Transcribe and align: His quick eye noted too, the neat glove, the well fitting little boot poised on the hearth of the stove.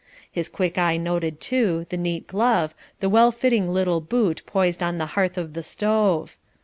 His 0.31 0.49
quick 0.49 0.79
eye 0.79 0.97
noted 0.97 1.39
too, 1.39 1.85
the 1.89 1.95
neat 1.95 2.25
glove, 2.25 2.73
the 3.01 3.07
well 3.07 3.31
fitting 3.31 3.69
little 3.69 4.01
boot 4.01 4.41
poised 4.47 4.81
on 4.81 4.97
the 4.97 5.05
hearth 5.13 5.37
of 5.37 5.53
the 5.53 5.61
stove. 5.61 6.37